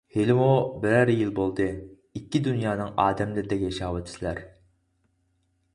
ھېلىمۇ 0.13 0.45
بىرەر 0.85 1.11
يىل 1.15 1.33
بولدى، 1.39 1.67
ئىككى 2.21 2.41
دۇنيانىڭ 2.49 2.91
ئادەملىرىدەك 3.05 3.63
ياشاۋاتىسىلەر. 3.69 4.43